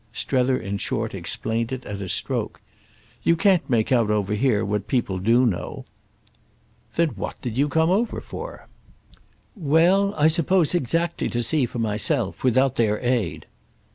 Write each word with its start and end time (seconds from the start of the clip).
Strether 0.11 0.57
in 0.57 0.79
short 0.79 1.13
explained 1.13 1.71
it 1.71 1.85
at 1.85 2.01
a 2.01 2.09
stroke. 2.09 2.59
"You 3.21 3.35
can't 3.35 3.69
make 3.69 3.91
out 3.91 4.09
over 4.09 4.33
here 4.33 4.65
what 4.65 4.87
people 4.87 5.19
do 5.19 5.45
know." 5.45 5.85
"Then 6.95 7.09
what 7.09 7.39
did 7.43 7.55
you 7.55 7.69
come 7.69 7.91
over 7.91 8.19
for?" 8.19 8.67
"Well, 9.55 10.15
I 10.15 10.25
suppose 10.25 10.73
exactly 10.73 11.29
to 11.29 11.43
see 11.43 11.67
for 11.67 11.77
myself—without 11.77 12.77
their 12.77 12.99
aid." 12.99 13.45